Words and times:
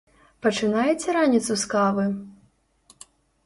Пачынаеце 0.45 1.15
раніцу 1.19 1.59
з 1.67 1.71
кавы? 1.77 2.05